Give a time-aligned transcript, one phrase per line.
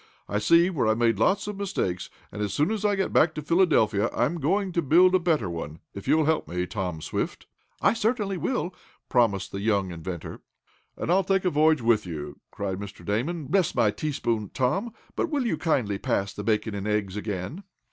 [0.27, 3.35] I see where I made lots of mistakes, and as soon as I get back
[3.35, 7.45] to Philadelphia, I'm going to build a better one, if you'll help me, Tom Swift."
[7.83, 8.73] "I certainly will,"
[9.09, 10.41] promised the young inventor.
[10.97, 13.05] "And I'll take a voyage with you!" cried Mr.
[13.05, 13.45] Damon.
[13.45, 17.63] "Bless my teaspoon, Tom, but will you kindly pass the bacon and eggs again!"